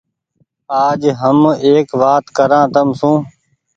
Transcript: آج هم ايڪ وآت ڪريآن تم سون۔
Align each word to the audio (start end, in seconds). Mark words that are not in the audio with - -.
آج 0.85 1.01
هم 1.21 1.39
ايڪ 1.65 1.87
وآت 2.01 2.25
ڪريآن 2.37 2.65
تم 2.73 2.87
سون۔ 2.99 3.17